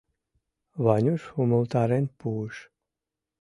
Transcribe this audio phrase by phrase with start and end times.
[0.83, 2.55] —Ванюш умылтарен пуыш.